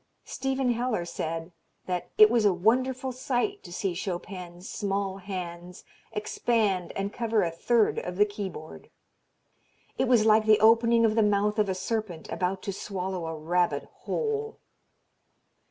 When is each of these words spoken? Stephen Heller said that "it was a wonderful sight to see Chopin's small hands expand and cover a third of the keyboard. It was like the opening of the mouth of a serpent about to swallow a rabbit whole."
Stephen 0.25 0.71
Heller 0.71 1.05
said 1.05 1.51
that 1.85 2.09
"it 2.17 2.31
was 2.31 2.43
a 2.43 2.51
wonderful 2.55 3.11
sight 3.11 3.61
to 3.61 3.71
see 3.71 3.93
Chopin's 3.93 4.67
small 4.67 5.17
hands 5.17 5.83
expand 6.11 6.91
and 6.95 7.13
cover 7.13 7.43
a 7.43 7.51
third 7.51 7.99
of 7.99 8.15
the 8.15 8.25
keyboard. 8.25 8.89
It 9.99 10.07
was 10.07 10.25
like 10.25 10.47
the 10.47 10.59
opening 10.59 11.05
of 11.05 11.13
the 11.13 11.21
mouth 11.21 11.59
of 11.59 11.69
a 11.69 11.75
serpent 11.75 12.29
about 12.31 12.63
to 12.63 12.73
swallow 12.73 13.27
a 13.27 13.37
rabbit 13.37 13.83
whole." 13.91 14.57